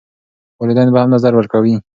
والدین 0.59 0.89
به 0.93 0.99
هم 1.01 1.09
نظر 1.15 1.31
ورکوي. 1.35 1.75